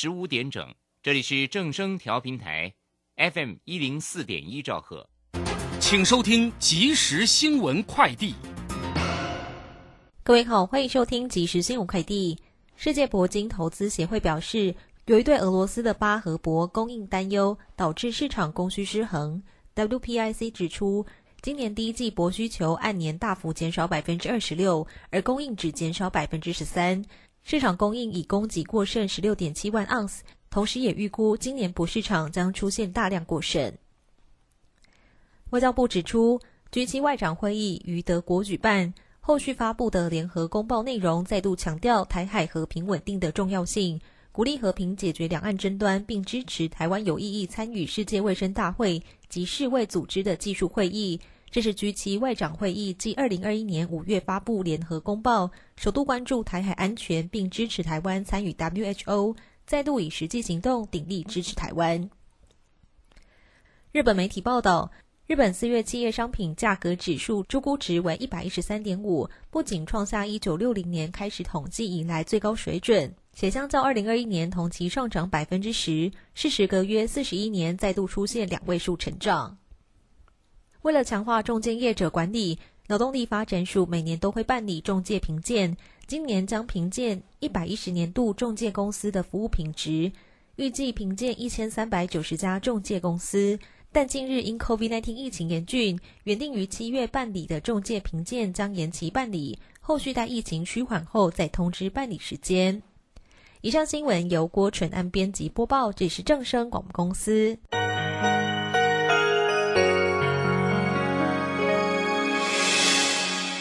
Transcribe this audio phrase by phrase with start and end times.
[0.00, 0.72] 十五点整，
[1.02, 2.72] 这里是正声调频台
[3.16, 5.10] ，FM 一零四点一兆赫，
[5.80, 8.32] 请收听即时新闻快递。
[10.22, 12.38] 各位好，欢迎收听即时新闻快递。
[12.76, 14.72] 世界铂金投资协会表示，
[15.06, 19.42] 由于对俄罗斯的巴和铂供应担忧，导致市场供需失衡。
[19.74, 21.04] WPIC 指出，
[21.42, 27.04] 今年第一季铂需求按年大幅减少百分之二十六，而供应只减少百分之十三。
[27.42, 33.72] 市场供应已供给过剩十六点七万盎司，同时也预估今年铂市场将出现大量过剩。
[35.50, 36.38] 外交部指出
[36.70, 43.98] ，G7 外长会议于德国举办，后续发布的联合公报内容再度强调台海和平稳定的重要性，
[44.30, 51.18] 鼓励和平解决两岸争端，并支持台湾有意义参与世界卫生大会及世卫组织的技术会议。
[51.50, 59.34] 这是 G7 外长会议继二零二一年五月发布联合公报，首度关注台海安全，并支持台湾参与 WHO，
[59.66, 62.10] 再度以实际行动鼎力支持台湾。
[63.92, 64.90] 日本媒体报道，
[65.26, 79.56] 日本四月企业商品价格指数估估值为一百一十三点五不仅创下一九六零年开始统计以来最高水准，且相较二零二一年同期上涨百分之十，是时隔约四十一年再度出现两位数成长。
[80.88, 85.76] 为了强化中介业者管理，劳动力发展署每年都会办理中介评鉴。
[86.06, 90.10] 今年将评鉴一百一十年度中介公司的服务品质，
[90.56, 93.58] 预计评鉴一千三百九十家中介公司。
[93.92, 102.82] 但近日因 COVID-19 疫情严峻，原定于七月办理的中介评鉴将延期办理，后续待疫情趋缓后再通知办理时间。
[103.60, 107.58] 以上新闻由郭纯安编辑播报，这是正声广播公司。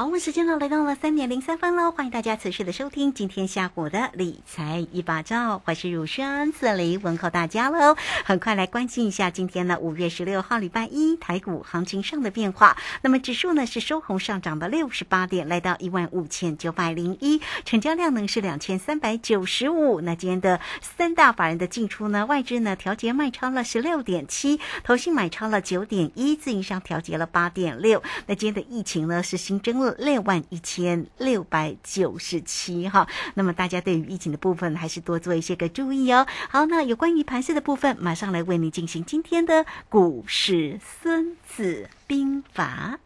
[0.00, 7.94] 好，我们时间呢来到了三点零三分喽，欢迎大家持续的收听今天下午的理财一把照，我是如轩，这里问候大家喽。
[8.24, 12.78] 很快来关心一下今天呢五月十六号礼拜一台股行情上的变化。
[13.02, 20.00] 那么指数呢是收红上涨的六十八点，来到一万五千九百零一，成交量呢是两千三百九十五。
[20.00, 28.02] 那今天的三大法人的进出呢，外资呢调节卖超了十六点七，投信买超了九点一，自营商调节了八点六。
[28.24, 29.89] 那今天的疫情呢是新增了。
[29.98, 36.26] 六万一千六百九十七哈，那么大家对于疫情的部分还是多做一些个注意哦。
[36.48, 42.98] 好，那有关于盘市的部分，马上来为你进行今天的股市孙子兵法。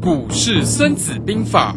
[0.00, 1.76] 股市孙子兵法，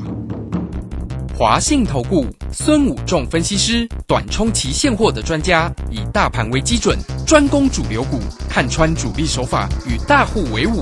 [1.37, 6.97] 华信投顾孙武仲分析师，短冲期现货的专家，以大盘为基准，
[7.27, 8.19] 专攻主流股，
[8.49, 10.81] 看穿主力手法，与大户为伍。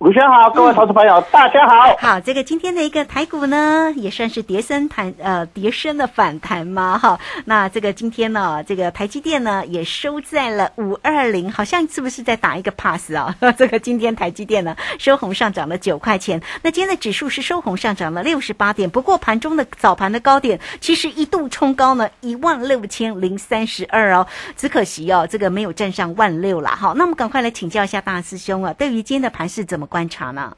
[0.00, 1.94] 鲁轩好，各位投资朋友，大家好。
[1.98, 7.20] 好，这个今天的一个台股呢，也算是跌升弹呃跌升的反弹嘛哈。
[7.44, 13.36] 那这个今天呢，这个台积电呢也收在了五二零，好像是不是在打一个 pass 啊？
[13.58, 24.26] 这个今天台积电呢收红上涨了九块钱，那今天的指数是收红上涨了六十八点，不过盘中的早盘的高点其实一度冲高呢一万六千零三十二哦，
[24.56, 26.94] 只可惜哦这个没有站上万六了哈。
[26.96, 29.89] 那我们赶快来请教一下大师兄啊，对于今天的盘是怎么？
[29.90, 30.52] 观察呢？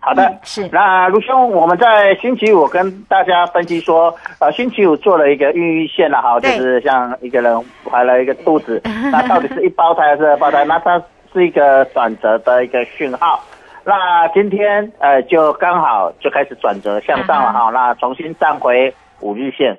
[0.00, 10.62] 好的，嗯是那卢兄，我们在星期五跟大家分析说，呃，星期五做了一个孕育线了哈，就是像一个人怀了一个肚子， 那到底是一胞胎还是二胞胎？
[10.66, 11.02] 那它
[11.32, 13.42] 是一个转折的一个讯号。
[13.82, 19.78] 那今天呃，就刚好就开始转折向上了哈，那重新站回五日线。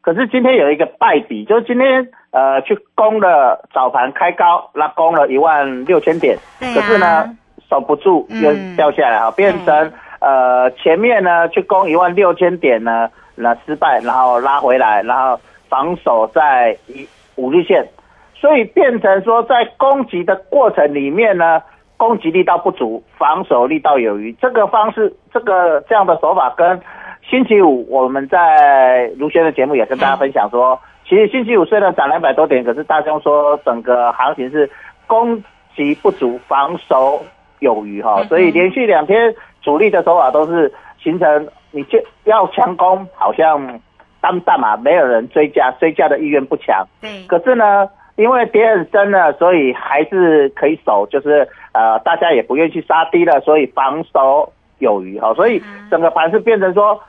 [0.00, 7.36] 可是今天有一个败笔，就是今天呃去攻了早盘开高，那攻了一万六千点，可是呢
[7.68, 15.38] 守不住又嗯掉下来哈，变成呃前面呢去攻一万六千点呢，那失败，然后拉回来，然后
[15.68, 17.06] 防守在一
[17.36, 17.86] 五日线，
[18.34, 21.62] 所以变成说在攻击的过程里面呢，
[21.96, 24.32] 攻击力道不足，防守力道有余。
[24.40, 26.80] 这个方式，这个这样的手法跟
[27.28, 34.68] 星期五我们在卢轩的节目也跟大家分享说，其实星期五虽然涨两百多点，可是大兄说整个行情是
[35.06, 35.42] 攻
[35.76, 37.22] 击不足，防守
[37.60, 40.72] 有余哈，所以连续两天主力的手法都是
[41.02, 43.80] 形成你就要强攻，好像
[44.20, 46.86] 当大嘛，没有人追加，追加的意愿不强。
[47.00, 57.00] 对，可是呢，因为跌很深了，所以还是可以守，就是呃，大家也不愿意去杀低了，所以防守有余哈，所以整个盘是变成说，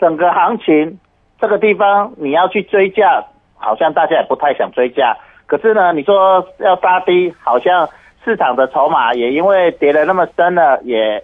[0.00, 0.98] 整个行情
[1.40, 3.24] 这个地方你要去追价，
[3.56, 5.16] 好像大家也不太想追价。
[5.46, 7.88] 可是呢，你说要杀低，好像
[8.26, 11.22] 市场的筹码也因为跌得那么深了，也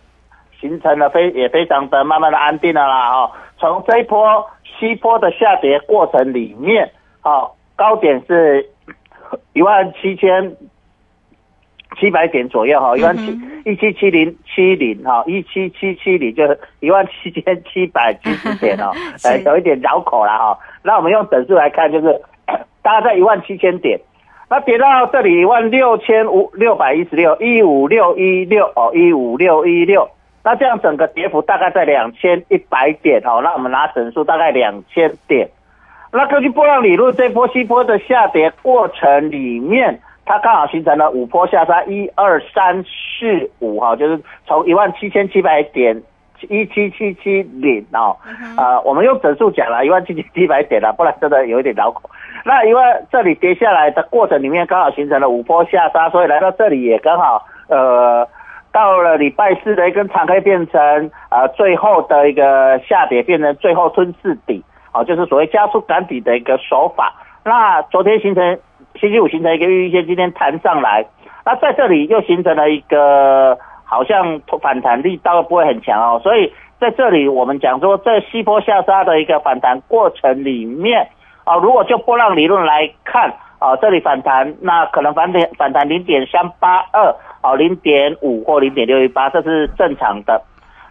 [0.60, 6.93] 形成了非也非常的慢慢的安定了啦哈、从这一波西坡的下跌过程里面，
[7.25, 8.70] 哦，高点是
[9.52, 10.56] 一万七千
[11.99, 18.93] 七百点左右哈，一万七一七七零七零哈，一七七七零就是一万七千七百七十点哦，
[19.25, 20.56] 呃，有一点绕口了哈。
[20.84, 22.22] 那我们用整数来看，就是
[22.81, 24.00] 大概在一万七千点，
[24.52, 30.06] 那跌到这里一万六千五六百一十六，一五六一六哦，一五六一六。
[30.44, 35.49] 那这样整个跌幅大概在两千一百点哦，那我们拿整数大概两千点。
[36.12, 46.02] 那根据波浪理论，这波西波的下跌过程里面，它刚好形成了五波下杀，一二三四五哈，就是从一万七千七百点
[46.49, 48.17] 一七七七零哦，
[48.56, 52.11] 呃，我们用整数讲了，一万七千七百点了，不然真的有一点绕口。
[52.44, 58.29] 那因为这里跌下来的过程里面，刚好形成了五波下杀，所以来到这里也刚好呃。
[58.75, 67.12] 到了礼拜四的一根长黑变成呃最后的一个下跌，变成最后吞噬底，哦，就是所谓加速赶底的一个手法。
[67.44, 68.59] 那昨天形成
[68.94, 71.05] 星期五形成一个预线，今天弹上来，
[71.44, 73.59] 那在这里又形成了一个
[73.93, 81.09] 好像反弹力道不会很强哦，所以在这里我们讲说，在西坡下杀的一个反弹过程里面，
[81.44, 83.35] 啊、如果就波浪理论来看。
[83.62, 90.43] 啊，这里反弹，那可能反弹反弹零点三八二，哦，零点五或零点六一八，这是正常的。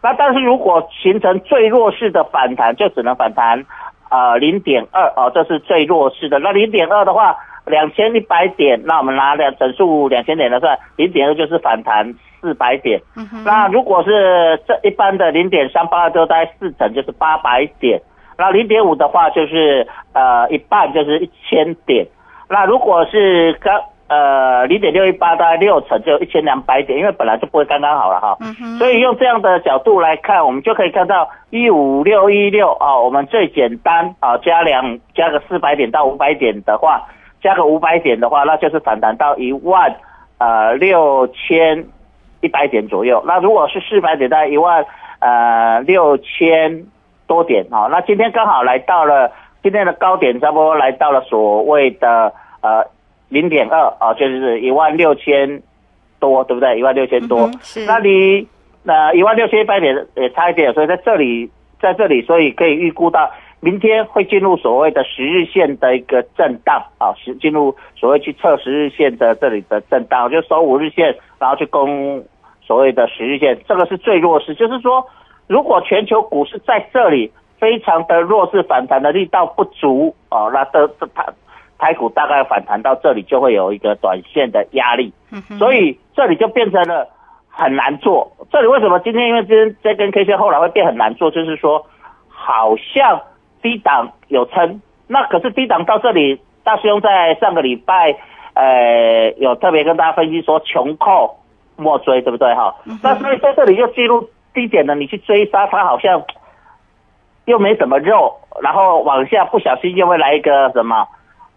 [0.01, 3.65] 那但是如果形成最弱势的反弹，就只能反弹
[4.09, 6.39] 呃零点二哦，这是最弱势的。
[6.39, 12.99] 那零点二的话，两千一百点，那我们拿两整数两千点来算，零点二就是反弹四百点。
[13.45, 18.01] 那如果是这一般的零点三八二，就大概四成，就是八百点。
[18.37, 22.07] 那零点五的话，就是呃一半，就是一千点。
[22.49, 28.37] 那如果是刚呃零点六一八，大概六成就一千两百点，因为本来就不会刚刚好了哈。
[28.79, 37.07] 所以用这样的角度来看，我们就可以看到一五六一六啊，我们最简单啊，加两加个四百点到五百点的话，
[37.41, 39.95] 加个五百点的话，那就是反弹到一万
[40.39, 41.85] 呃六千
[42.41, 43.23] 一百点左右。
[43.25, 44.85] 那如果是四百点，大概一万
[45.19, 46.83] 呃六千
[47.27, 47.87] 多点啊。
[47.89, 49.31] 那今天刚好来到了
[49.63, 52.85] 今天的高点，差不多来到了所谓的呃
[53.29, 55.61] 零点二啊，就是一万六千
[56.19, 56.77] 多，对不对？
[56.79, 57.41] 一万六千多。
[57.47, 58.47] 嗯是那离
[58.83, 63.31] 那一万六千一百点也差一点，所以在这里，在这里，所以可以预估到
[63.63, 72.23] 明天会进入所谓的十日线的一个震荡啊，十进入所谓去测十日线的这里的震荡，就收五日线，然后去攻
[72.61, 74.55] 所谓的十日线，这个是最弱势。
[74.55, 75.05] 就是说，
[75.45, 81.31] 如果全球股市在这里非常的弱势，反弹的力道不足哦，那的这它
[81.77, 85.13] 台股大概反弹到这里就会有一个短线的压力。
[85.59, 87.07] 所以这里就变成了
[87.47, 88.31] 很难做。
[88.51, 91.85] 这里为什么今天因为这这根 K 线后来会变很难做，就是说
[92.27, 93.21] 好像
[93.61, 98.15] 低档有撑，那可是低档到这里，大师兄在上个礼拜
[98.53, 101.39] 呃有特别跟大家分析说穷寇
[101.75, 102.75] 莫追，对不对哈？
[103.01, 106.23] 那所以在这里又进入低点了，你去追杀它好像
[107.45, 111.07] 又没什么肉，然后往下不小心又会来一个什么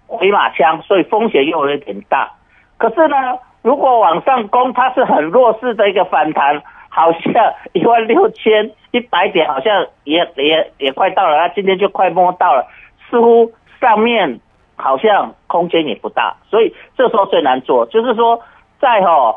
[0.07, 2.33] 回马枪，所以风险又有点大。
[2.79, 3.17] 可是呢，
[3.63, 12.67] 如果往上攻，它是很弱势的一个反弹，好像一万六千一百点，好像也也也快到了，那今天就快摸到了，
[13.11, 14.41] 似乎上面
[14.77, 18.41] 好像空间也不大，所以这时候最难做，就是说
[18.81, 19.37] 在哈。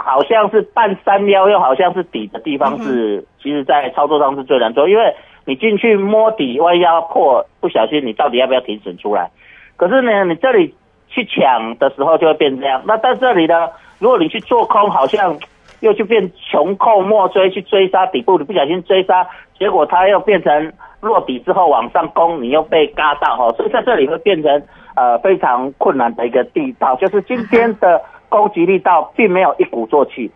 [0.00, 5.12] 好像是半山腰，又好像是底的地方是，其实，在操作上是最难做，因为
[5.44, 9.28] 你进去摸底，万一要破，不小心你到底要不要停损出来？
[9.76, 10.72] 可是呢，你这里
[11.08, 12.80] 去抢的时候就会变这样。
[12.86, 15.36] 那在这里呢，如果你去做空，好像
[15.80, 19.26] 又去变穷寇莫追，去追杀底部，你不小心追杀，
[19.58, 24.62] 结果它又变成落底之后往上攻，你又被嘎到哈，所以在这里会变成
[24.96, 28.00] 呃非常困难的一个地道，就是今天的。
[28.30, 30.30] 攻击力道并没有一鼓作气，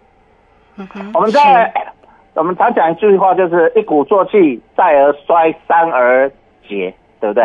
[1.12, 1.70] 我们在
[2.32, 6.32] 我们常讲一句话，就是一鼓作气，再而衰，三而
[6.66, 7.44] 竭，对不对？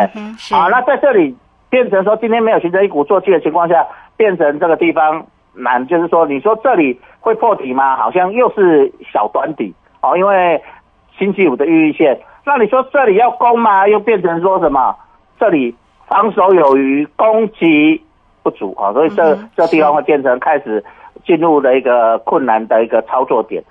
[0.50, 1.36] 好，那在这里
[1.68, 3.86] 变成说，今天没有形成一鼓作气的情况下，
[4.16, 7.96] 变成这个地方难，就是说，你说这里会破底吗？
[7.96, 10.62] 好像又是小短底哦，因为
[11.18, 12.18] 星期五的预线。
[12.44, 13.86] 那你说这里要攻吗？
[13.88, 14.96] 又变成说什么？
[15.38, 15.74] 这里
[16.06, 18.02] 防守有余，攻击。
[18.40, 20.82] 不足啊，所以这这地方会变成开始
[21.26, 23.62] 进入了一个困难的一个操作点。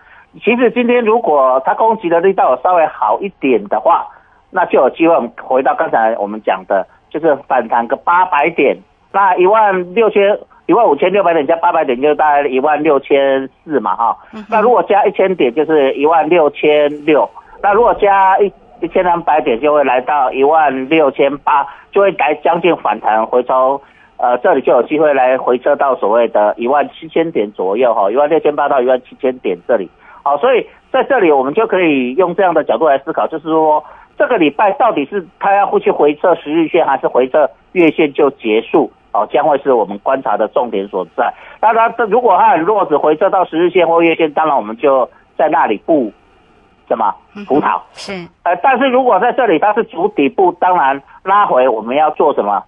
[0.43, 4.05] 其实今天如果它攻击的力道稍微好一点的话，
[4.51, 8.77] 那就有机会回到刚才我们讲的，就是反弹个八百点，
[9.11, 10.37] 那一万六千
[10.67, 14.15] 一万五千六百点加八百点，就大概一万六千四嘛哈。
[14.49, 17.27] 那如果加一千点，就是一万六千六。
[17.63, 23.81] 那如果加一一千两百点，就会来到一万六千八，就会来将近反弹回抽。
[24.17, 29.87] 呃，这里就有机会来回撤到所谓的一万七千点左右哈，一万六千八到一万七千点这里，
[30.23, 33.83] 好，所以在这里我们就可以用这样的角度来思考，就是说
[34.17, 38.91] 这个礼拜到底是它要去回撤十日线，还是回撤月线就结束？
[39.17, 41.33] 哦，将会是我们观察的重点所在。
[41.59, 46.11] 当然，如果它很弱，只回撤到十日线或月线，当然我们就在那里布
[46.87, 47.13] 什么
[47.47, 48.13] 葡萄是。
[48.43, 52.63] 呃，但是如果在这里它是主底部，当然拉回我们要做什么？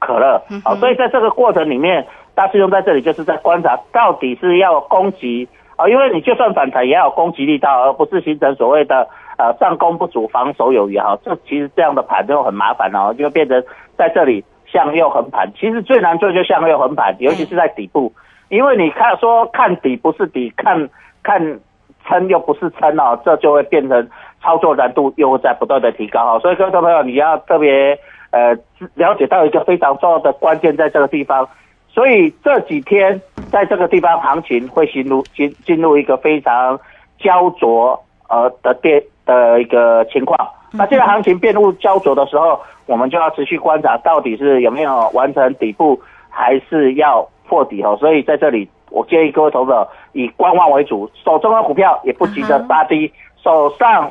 [0.00, 11.18] 可乐，好，所以在这个过程里面，大师兄在这里就是在观察，到底是要攻击啊，因为你就算反弹也要攻击力道，而不是形成所谓的呃上攻不足，防守有余哈。
[11.24, 13.60] 这其实这样的盘就很麻烦哦，就变成
[13.96, 15.50] 在这里向右横盘。
[15.58, 18.12] 其实最难做就向右横盘，尤其是在底部，
[18.48, 20.88] 因为你看说看底不是底，看
[21.22, 21.60] 看
[22.06, 24.08] 撑又不是撑哦，这就会变成
[24.42, 26.40] 操作难度又在不断的提高哦。
[26.40, 27.98] 所以各位朋友你要特别。
[28.30, 28.54] 呃，
[28.94, 31.48] 了解到一个非常重要的关键在这个地方，
[31.88, 33.18] 所以这几天
[33.50, 36.78] 在这个地方行情会进入进进入一个非常
[37.18, 37.98] 焦灼
[38.28, 40.38] 呃的电的一个情况。
[40.72, 47.96] 那这个行情变入焦灼的时候，我们就要持续观察到底是有没有完成底部，还是要破底哦。
[47.98, 54.10] 所以在这里，我建议各位投资者以观望为主，手中的股票也不急着杀低，手上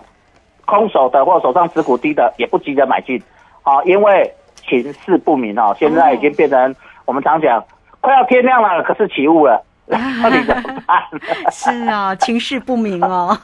[0.65, 3.21] 空手的或手上持股低的也不急着买进。
[3.63, 7.63] 啊，因为情势不明哦，现在已经变成我们常讲
[8.01, 11.03] 快要天亮了，可是起雾了， 到底怎么办？
[11.51, 13.37] 是啊，情势不明哦，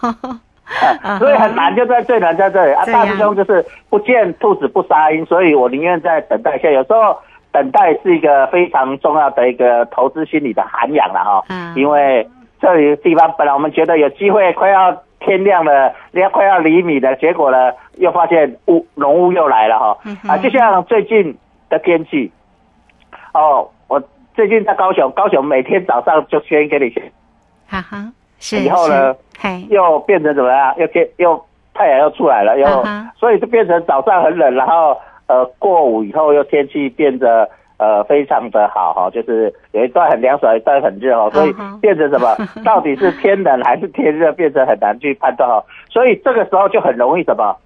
[1.20, 2.86] 所以很难，就在最难在这里啊。
[2.86, 6.70] 大师兄就是不见兔子不撒鹰，所以我宁愿在等待下。
[6.70, 7.18] 有时候
[7.52, 11.44] 等待是一个非常重要的一个投资心理的涵养了哈。
[11.50, 12.28] 嗯，因为
[12.62, 15.02] 这里地方本来我们觉得有机会快要。
[15.26, 20.38] 天亮了，要快要厘米的结果呢，又发现雾浓雾又来了哈啊！
[20.38, 21.38] 就像最近
[21.70, 22.30] 的天气
[23.34, 24.04] 哦，我
[24.36, 27.10] 最近在高雄，高雄每天早上就先给你写，
[27.70, 29.16] 哈哈，是以后呢，
[29.70, 30.74] 又变成怎么样？
[30.78, 31.40] 又天又
[31.74, 32.68] 太阳又出来了，又
[33.18, 34.98] 所以就变成早上很冷，然后
[35.28, 37.50] 呃过午以后又天气变得。
[37.80, 42.34] 呃，非常的好哈，就是有一段很凉爽，一段很热哈，所以变成什么？
[42.64, 45.62] 到底是天冷还是天热，变成很难去判断哈。
[45.90, 47.58] 所以这个时候就很容易什么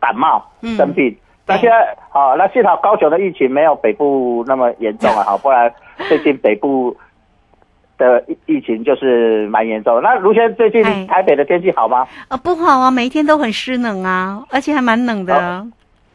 [0.00, 0.42] 感冒
[0.78, 1.14] 生病。
[1.46, 5.70] 那现在好，那幸好高雄的疫情没有北部那么严重啊， 好，不然
[6.08, 6.96] 最近北部
[7.98, 10.00] 的疫疫情就是蛮严重。
[10.02, 12.06] 那卢轩最近台北的天气好吗？
[12.28, 15.66] 啊，不好啊，每一天都很湿冷啊，而且还蛮冷的。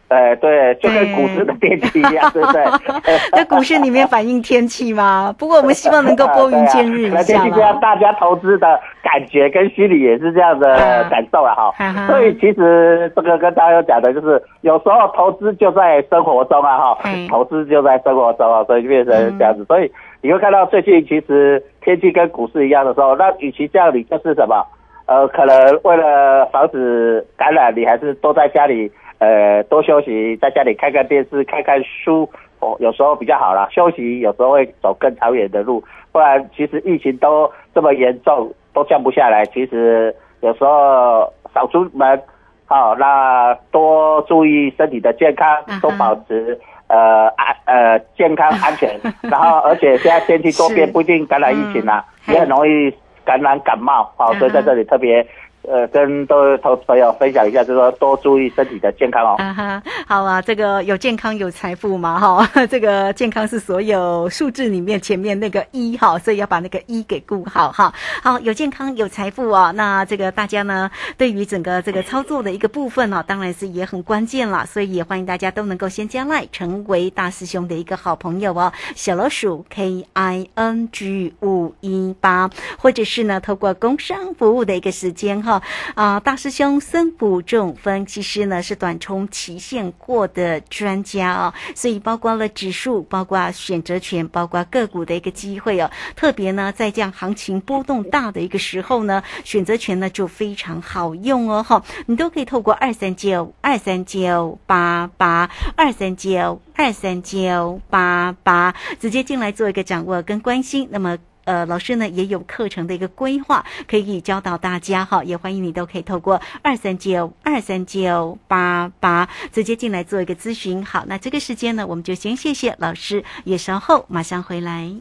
[0.10, 2.66] 呃，对，就跟股市的天气一样，对不对？
[3.32, 5.34] 在股市里面反映天气吗？
[5.40, 12.08] 不过我们希望能够拨云见日一那天气这样，大家投资的感觉跟心理也是这样的啊感受了哈。
[12.08, 19.64] 所以其实这个跟大家讲的，就是有时候投资就在生活中啊哈嗯，投资就在生活中啊，所以就变成这样子。
[19.64, 19.90] 所以
[20.22, 24.66] 你会看到最近其实天气跟股市一样的时候，那与其这样，你就是什么？
[25.08, 33.68] 呃，可能为了防止感染，你还是多在家里，呃，多休息，在家里看看电视、看看书，哦，有时候比较好啦。
[33.72, 39.44] 休息有时候会走更长远的路，不然其实疫情都这么严重，都降不下来。
[39.48, 42.22] 其实有时候少出门，
[42.66, 45.48] 好、那多注意身体的健康
[45.82, 46.58] 多保持。
[46.92, 52.94] 呃安呃健康安全， 然后而且现在天气多变，不一定感染疫情啊，嗯也很容易
[53.24, 54.34] 感染感冒啊、嗯。
[54.34, 55.26] 哼所以在这里特别
[55.64, 59.36] 呃跟各位投资朋友分享一下，就是说多注意身体的健康哦。
[59.38, 67.94] 啊哈，好啊，这个有健康有财富嘛，哈， 这个健康是所有数字里面前面那个一哈，所以要把那个一给顾好哈。
[68.24, 78.72] 好，有健康有财富啊，那这个大家呢，对于整个这个操作的一个部分呢、当然是也很关键啦，所以也欢迎大家都能够先加赖，成为大师兄的一个好朋友哦。
[78.96, 85.51] 小老鼠 K I N G 五一八，或者是呢，透过工商服务的一个时间哈，
[85.96, 111.18] 啊，大师兄孙补仲分析师呢是短冲期现货的专家哦，所以包括了指数，包括选择权，包括个股的一个机会哦，特别呢在这样行情波动大的一个时候呢，选择权呢就非常好用哦哈，你都可以透过二三九二三九八八二三九二三九八八直接进来做一个掌握跟关心，那么。
[111.46, 120.86] 呃，老师呢也有课程的一个规划，可以教导大家哈，也欢迎你都可以透过二三九二三九八八直接进来做一个咨询。
[120.86, 124.92] 好，那这个时间呢，我们就先谢谢老师，也稍后马上回来。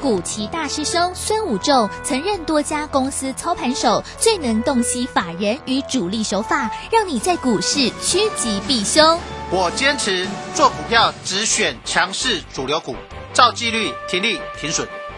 [0.00, 9.20] 古奇大师兄孙武仲曾任多家公司操盘手，最能洞悉法人与主力手法，让你在股市趋吉避凶。
[9.50, 12.96] 我坚持做股票只选强势主流股，
[13.32, 14.88] 照纪律停利停损。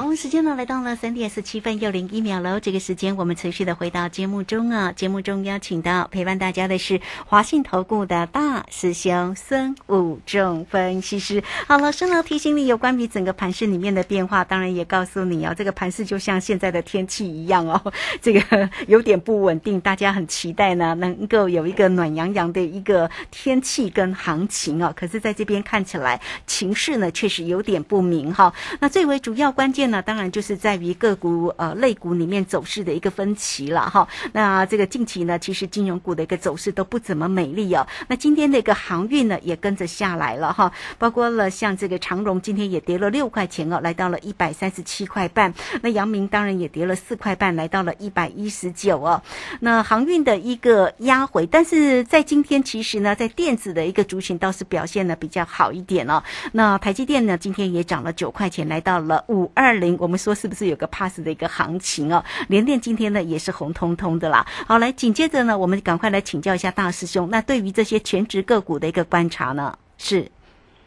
[0.00, 2.60] 好，时间呢来到了三点十七分又零一秒喽。
[2.60, 11.42] 这个时间我们持续的回到节目中啊，节目中邀请到陪伴大家的是华信投顾的大师兄孙武仲分析师。
[11.66, 24.92] 好，老师呢提醒你有关于整个盘市里面的变化，当然也告诉你哦，这个盘市就像现在的天气一样哦， 这个有点不稳定，大家很期待呢能够有一个暖洋洋的一个天气跟行情哦。
[24.94, 34.06] 可是在这边看起来情势呢确实有点不明哈、那最为主要关键呢，当然就是在于个股呃类股里面走势的一个分歧了哈。
[34.32, 37.86] 那这个近期呢，其实金融股的一个走势都不怎么美丽哦。
[38.08, 45.52] 那今天的一个航运呢，也跟着下来了哈，包括了像这个长荣今天也跌了六块钱哦，来到了一百三十七块半。
[45.82, 49.22] 那阳明当然也跌了四块半，来到了一百一十九哦。
[49.60, 56.22] 那航运的一个压回，但是在今天其实呢，在电子的一个族群倒是表现的比较好一点哦。
[56.52, 59.96] 那台积电呢，今天也涨了九块钱，来到了五二零。
[59.98, 62.22] 我们说是不是有个 pass 的一个行情哦？
[62.48, 64.44] 联电今天呢也是红彤彤的啦。
[64.66, 69.76] 好，来紧接着呢，我们赶快来请教一下大师兄，那对于这些全职个股的一个观察呢？
[69.96, 70.26] 是，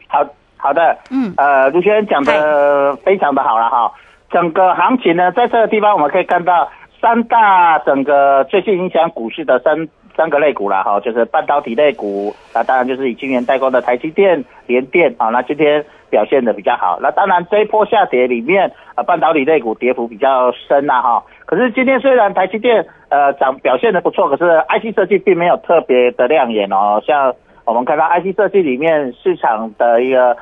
[0.06, 0.24] 好
[0.56, 3.92] 好的，嗯呃，卢先生讲的非常的好了哈。
[4.30, 16.98] 整个行情呢，在这个地方我们可以看到三大整个最近影响股市的三三个类股了哈，就是半导体类股，那当然就是以晶圆代工的台积电、联电啊，那今天表现的比较好。
[17.00, 21.24] 那当然这一波下跌里面，呃，半导体类股跌幅比较深呐、哈。
[21.46, 27.34] 可是今天虽然台积电呃涨表现的不错，可是 IC 设计并没有特别的亮眼哦，像。
[27.64, 30.36] 我们看到 IC 设计里面市场的一个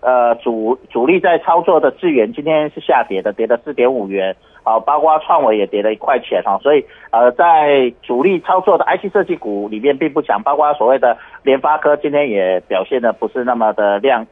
[0.00, 14.26] 呃主主力在操作的资源，今天是下跌的，跌了四点五元，啊，包括创维也跌了一块钱哈、所以呃在主力操作的 IC 设计股里面并不强，包括所谓的联发科今天也表现的不是那么的亮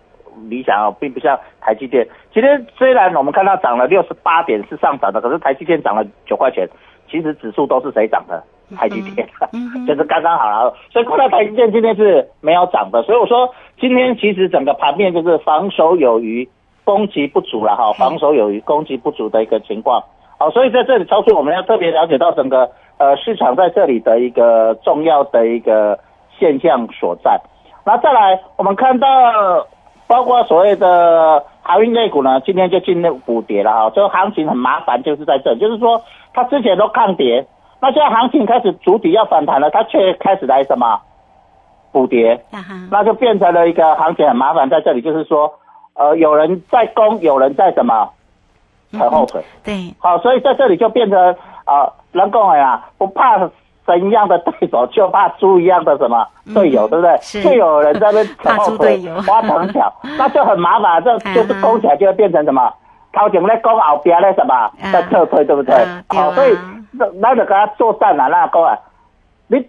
[0.49, 2.07] 理想哦，并不像台积电。
[2.33, 6.69] 今天虽然我们看到涨了六十八点是上涨的，可是台积电涨了九块钱，
[7.11, 8.43] 其实指数都是谁涨的？
[8.77, 9.29] 台积电，
[9.85, 10.73] 就是刚刚好了。
[10.93, 16.49] 所以看到台积电今天是没有涨的，所以我说今天其实整个盘面就是防守有余，
[16.85, 20.01] 攻击不足了哈，防守有余，攻击不足的一个情况。
[20.39, 25.99] 好，所以在这里超出，我们要特别了解到整个呃市场在这里的一个重要的一个
[26.39, 27.41] 现象所在。
[27.85, 29.09] 那再来，我们看到
[30.11, 33.93] 包括所谓的航运类股呢，今天就进入补跌了哈。
[33.95, 36.03] 这个行情很麻烦，就是在这，就是说
[36.35, 37.47] 它之前都抗跌，
[37.81, 41.01] 那现在行情开始主体要反弹了，它却开始来什么
[41.93, 42.45] 补跌，
[42.91, 45.55] 那就变成了一个行情很麻烦，在这里就是说，
[45.95, 48.11] 呃，有人在攻，有人在什么
[48.91, 49.41] 扯后腿。
[49.63, 53.49] 对，好，所以在这里就变成啊，人工呀，不怕
[53.91, 57.17] 神一样的对手，就怕猪一样的什么队友，对不对？
[57.21, 58.77] 是就有人在那边扯 怕后
[59.33, 62.73] 挖藤条， 那就很麻烦，这嗯就是攻起来就会变成什么？
[63.13, 65.75] 头前在攻，后边在什么嗯在撤退，对不对
[66.09, 66.57] 好，所以
[66.93, 68.77] 那那就跟他作战啊，那够啊，
[69.49, 69.67] 你。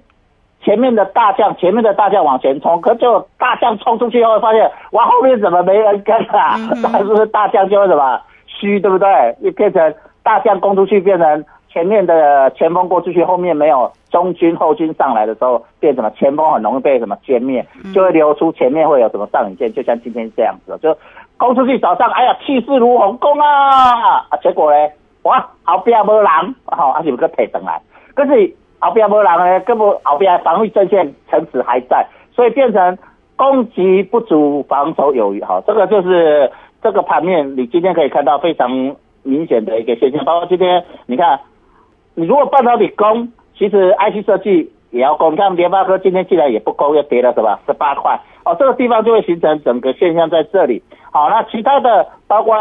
[0.63, 6.53] 前面的大将，前面的大将往前冲，可就大将冲出去后，发现哇，后面怎么没人跟啊？
[6.55, 9.35] 嗯哼那 是不是大将就会什么虚，对不对？
[9.39, 20.95] 又变成大将攻出去，变成前面的前锋过出去，后面没有中军后军上来的时候，变什么前锋很容易被什么歼灭，就会流出前面会有什么上影线，就像今天这样子，就
[21.37, 24.25] 攻出去早上，哎呀气势如虹，攻啊！
[24.29, 24.77] 啊，结果呢，
[25.23, 27.81] 哇，后边没人，吼、啊是不个腿上来，
[28.13, 32.97] 可是后边没人呢，根本后边防御阵线城池还在，所以变成
[33.37, 35.41] 攻击不足，防守有余。
[35.41, 38.69] 哈，这个就是这个盘面，你今天可以看到非常
[39.23, 40.23] 明显的一个现象。
[40.25, 41.39] 包括今天你看，
[42.15, 45.33] 你如果半导体攻，其实 IC 设计也要攻。
[45.33, 50.81] 你看联发科今天竟然也不攻，又跌了什么十八块哦，这个地方就会形成整个现象在这里。
[51.11, 52.55] 好，那其他的包括。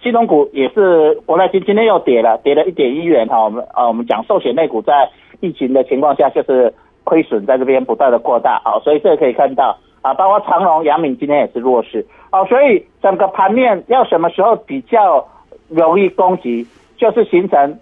[0.00, 3.42] 金融股也是国泰金今天又跌了，跌了一点一元哈。
[3.42, 5.10] 我们啊，我们讲寿险类股在
[5.40, 15.26] 疫情的情况下，就是亏损在这边不断的扩大啊，所以这个可以看到啊，包括长荣、阳明今天也是弱势哦，所以整个盘面要什么时候比较
[15.68, 16.64] 容易攻击，
[16.96, 17.76] 就是形成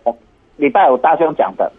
[0.57, 1.71] 礼拜五大兄讲的，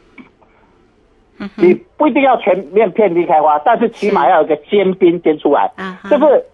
[1.40, 5.72] 嗯你不一定要全面遍地开花，但是起码要有一个尖兵先出来，
[6.10, 6.46] 就是。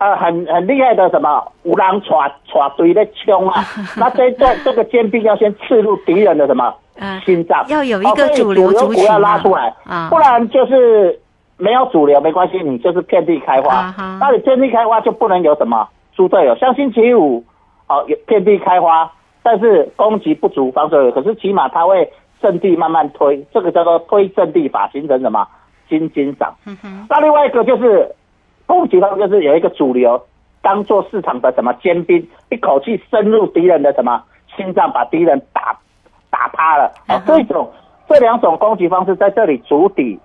[0.00, 3.62] 呃，很很厉害的什么五郎耍耍堆在冲啊，
[3.98, 9.74] 那这这这个尖兵要先刺入敌人的什么啊心脏，要有一个主流主股要族群嘛拉出来。
[9.84, 10.08] 啊。
[10.08, 11.20] 不然就是
[11.58, 13.94] 没有主流没关系，你就是遍地开花。
[14.18, 17.44] 那你遍地开花就不能有什么猪队友，像星期五
[17.86, 25.46] 哦，有遍地开花，但是攻击不足，防守有，可是起码他会阵地慢慢推，这个叫做推阵地法，形成什么
[25.88, 26.54] 金金涨。
[26.66, 28.14] 嗯哼，那另外一个就是
[28.66, 30.22] 攻击方就是有一个主流
[30.62, 34.22] 当做市场的什么尖兵，一口气深入敌人的什么
[34.56, 35.78] 心脏，把敌人打
[36.30, 36.92] 打趴了。
[37.06, 37.70] 啊、这种
[38.08, 40.18] 这两种攻击方式在这里筑底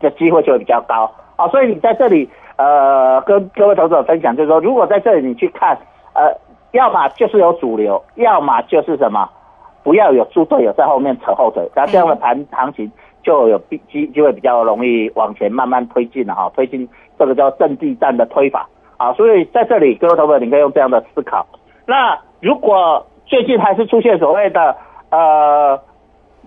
[0.00, 5.78] 的机会就会比较高啊，所以你在这里呃跟各位投资者分享，就是说，如果在这里你去看，
[6.14, 6.34] 呃，
[6.72, 9.28] 要么就是有主流，要么就是什么，
[9.82, 12.90] 不要有猪队友在后面扯后腿，那这样的盘行情
[13.22, 21.46] 就有必机就会比较容易往前慢慢推进了哈，推进这个叫阵地战的推法啊，所以在这里各位投友你可以用这样的思考。
[21.86, 24.76] 那如果最近还是出现所谓的
[25.10, 25.80] 呃。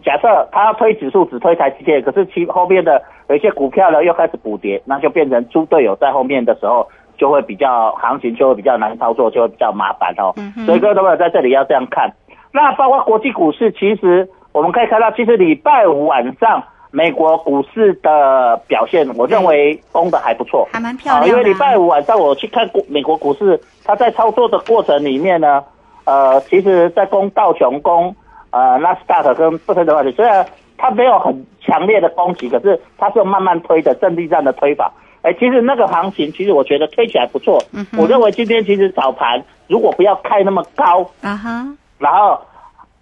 [0.04, 6.86] 假设他要推指数只推台积电，可是其后面的有一些股票呢又开始补跌，那就变成猪队友在后面的时候，
[7.24, 10.34] 就会比较行情就会比较难操作，就会比较麻烦哦。
[10.36, 12.12] 嗯所以各位朋友在这里要这样看。
[12.52, 20.68] 那包括国际股市，其实我们可以看到，其实礼拜五晚上美国股市的表现，我认为攻的还不错。
[20.74, 25.64] 还蛮漂亮因为礼拜五晚上我去看股美国股市，它在操作的过程里面呢，
[26.04, 28.14] 呃，其实在攻道琼攻
[28.52, 30.46] 呃纳斯达克跟布特的话，虽然
[30.78, 34.92] 它没有很强烈的攻击，可是它是用慢慢推的阵地战的推法。
[35.24, 37.62] 哎，其实那个行情，其实我觉得推起来不错。
[37.72, 41.66] 嗯我认为今天其实早盘如果不要开那么高，啊哈，
[41.98, 42.40] 然后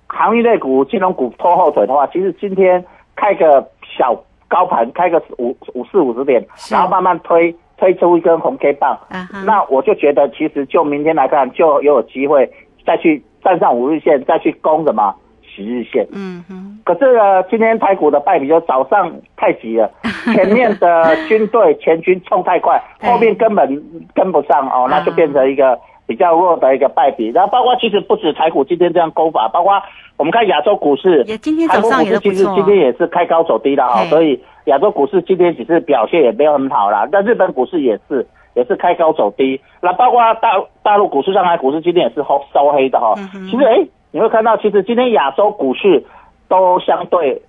[0.08, 2.84] 行业类股、金融股拖后腿的话，其实今天
[3.16, 4.16] 开个小
[4.48, 12.48] 高盘，开个五五四五十点，然后慢慢推推出一根红 K 棒，啊哈，那我就觉得其实就明天来看，就有机会
[12.86, 15.16] 再去站上五日线，再去攻什么
[15.56, 16.08] 十日线。
[16.14, 19.90] 嗯哼，可是呢，今天台股的败笔就早上太急了，
[20.34, 23.10] 前面的军队前军冲太快，对。
[23.10, 23.68] 后面根本
[24.14, 27.30] 跟不上哦，那就变成一个比较弱的一个败笔。
[27.30, 29.74] 然后包括其实不止台股今天这样勾法，包括
[30.18, 37.08] 我们看亚洲股市，也今天早上也股市其实今天也是开高走低的哈、所以亚洲股市今天只是表现也没有很好啦。
[37.12, 46.04] 那日本股市也是也是开高走低，那包括大大陆股市、上海股市今天也是收收黑的哈、嗯其实哎，你会看到其实今天亚洲股市
[46.48, 47.42] 都相对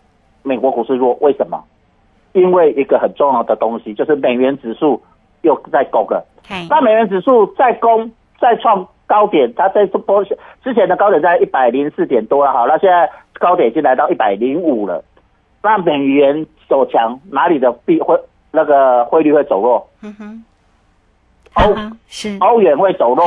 [0.42, 1.62] 美国股市弱，为什么？
[2.32, 5.02] 因为一个很重要的东西，就是美元指数
[5.42, 6.24] 又在攻了。
[6.70, 15.04] 那美元指数再攻再创高点，它这次波之前的高点在一百零四点多了，好，那现在高点已经来到一百零五了。
[15.62, 18.18] 那美元走强，哪里的币会
[18.50, 19.86] 那个汇率会走弱？
[20.02, 20.44] 嗯哼，
[21.54, 23.26] 欧啊是欧元会走弱，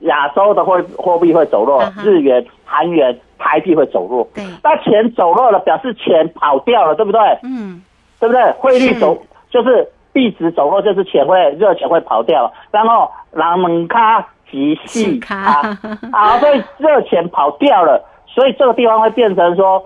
[0.00, 4.26] 亚洲的货货币会走弱日元、韩元、台币会走弱。
[4.34, 7.20] 对，那钱走弱了，表示钱跑掉了，对不对？
[7.42, 7.82] 嗯，
[8.18, 8.50] 对不对？
[8.52, 9.16] 汇率是走
[9.50, 15.78] 就是币值走弱，就是钱会热钱会跑掉，然后人们卡急是细卡啊
[16.12, 19.84] 啊，所以热钱跑掉了，所以这个地方会变成说，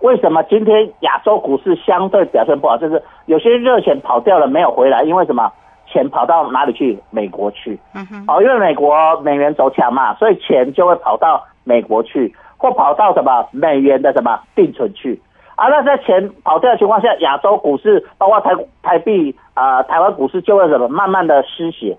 [0.00, 2.76] 为什么今天亚洲股市相对表现不好？
[2.76, 5.52] 就是有些热钱跑掉了没有回来，因为什么？
[5.86, 6.98] 钱跑到哪里去？
[7.10, 7.78] 美国去。
[7.94, 15.20] 嗯哼，哦，因为美国美元走强嘛，所以钱就会跑到美国去，或跑到什么美元的什么定存去。
[15.54, 18.50] 啊，那在钱跑掉的情况下，亚洲股市包括台
[18.82, 21.96] 台币啊、呃台湾股市就会什么慢慢的失血。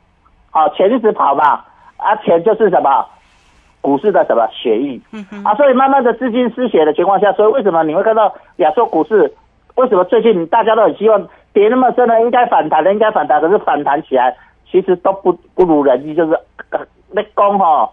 [0.50, 1.64] 好、钱一直跑嘛，
[1.98, 3.06] 啊，钱就是什么
[3.80, 5.00] 股市的什么血液。
[5.12, 9.32] 嗯哼，啊，所以慢慢的资金失血的情况下，所以为什么你会看到亚洲股市
[9.76, 12.20] 为什么最近大家都很希望跌那么深呢？
[12.22, 14.36] 应该反弹的，应该反弹，可是反弹起来
[14.70, 16.34] 其实都不不如人意，就是
[16.72, 16.80] 呃
[17.12, 17.90] 那讲吼，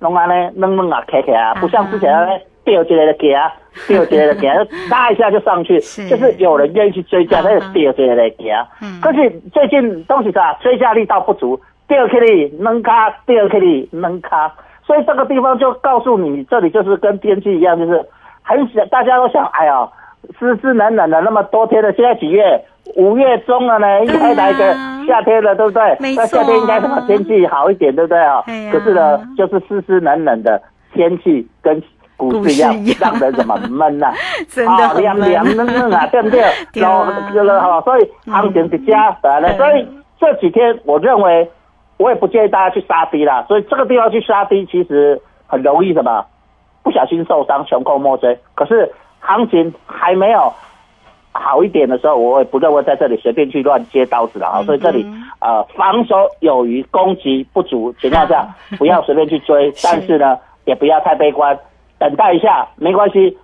[0.00, 3.52] 弄安呢弄弄啊开开啊，不像之前那掉一个的给啊，
[3.86, 4.56] 掉一个的给啊，
[4.90, 8.66] 拉一下就上去，就是有人愿意去追加，嗯那是掉一个的给啊。
[8.82, 12.26] 嗯可是最近东西啥，追加力道不足，掉起来
[12.58, 14.52] 能卡，掉起来能卡，
[14.84, 18.04] 所以这个地方就告诉你，这里就是跟天气一样，就是
[18.42, 19.88] 很想大家都想，哎呀，
[20.38, 22.60] 湿湿冷冷的那么多天了，现在几月？
[22.96, 24.74] 五月中了呢，应该来个
[25.06, 25.96] 夏天了，对不对？
[26.00, 28.42] 没那夏天应该什么天气好一点，对不对啊？
[28.72, 30.60] 可是呢，就是湿湿冷冷的
[30.92, 31.82] 天气跟
[32.16, 34.12] 股市一样让人怎么闷呐、
[34.48, 36.40] 真的啊，很闷凉凉冷冷啊，对不对？
[36.72, 39.88] 对啊然后这个哈，所以行情是加来了，嗯所以
[40.20, 41.50] 这几天我认为，
[41.96, 43.44] 我也不建议大家去杀低啦。
[43.48, 46.24] 所以这个地方去杀低，其实很容易什么，
[46.82, 48.38] 不小心受伤，穷寇莫追。
[48.54, 50.52] 可是行情还没有
[51.36, 54.62] 好一点的时候，我也不认为在这里随便去乱接刀子了啊。
[54.62, 55.04] 所以这里
[55.40, 61.58] 呃防守有余，攻击不足情况下， 不要随便去追，但是呢，也不要太悲观，
[61.98, 63.36] 等待一下没关系。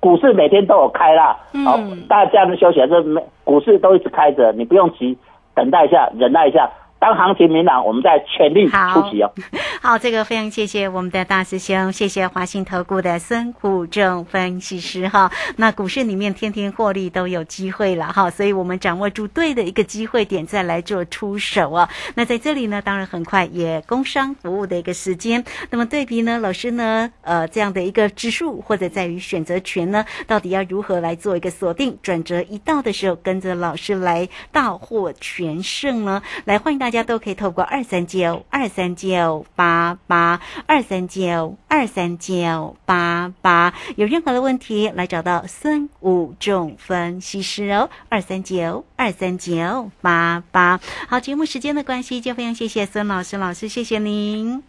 [0.00, 5.16] 股市每天都有开啦，嗯好、大家的休息，这没股市都一直开着，你不用急，
[5.54, 9.32] 等待一下，忍耐一下，当行情明朗，我们再全力出击哦。
[9.80, 15.32] 好，这个非常谢谢我们的大师兄，谢谢华信投顾的孙虎正分析师哈。
[15.56, 21.88] 那股市里面天天获利都有机会了哈，所以我们掌握住对的一个机会点再来做出手啊。
[22.14, 25.42] 那在这里呢，当然很快也工商服务的一个时间。
[25.70, 31.96] 那么对比呢，老师呢，呃，这样的一个指数或者在于选择权呢，到底要如何来做一个锁定？
[32.02, 36.20] 转折一到的时候，跟着老师来大获全胜呢？
[36.44, 50.80] 来，欢迎大家都可以透过二三九二三九八八二三九二三九八八，有任何的问题来找到孙武仲分析师哦，二三九二三九八八。
[51.08, 54.62] 好，节目时间的关系，就非常谢谢孙老师，老师谢谢您。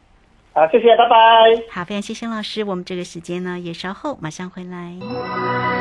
[0.54, 1.16] 好，谢谢，拜拜。
[1.72, 5.81] 好，非常谢谢老师，我们这个时间呢也稍后马上回来。